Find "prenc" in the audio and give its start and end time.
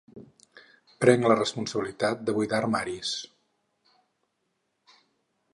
1.05-1.27